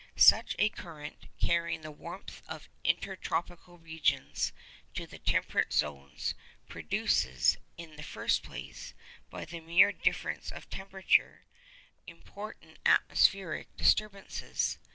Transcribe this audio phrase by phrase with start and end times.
[0.15, 4.51] Such a current, carrying the warmth of intertropical regions
[4.95, 6.33] to the temperate zones,
[6.67, 8.95] produces, in the first place,
[9.29, 11.43] by the mere difference of temperature,
[12.07, 14.79] important atmospheric disturbances.